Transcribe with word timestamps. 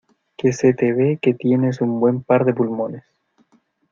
que 0.35 0.51
se 0.51 0.73
te 0.73 0.93
ve 0.93 1.19
que 1.21 1.35
tienes 1.35 1.79
un 1.79 1.99
buen 1.99 2.23
par 2.23 2.43
de 2.43 2.55
pulmones. 2.55 3.03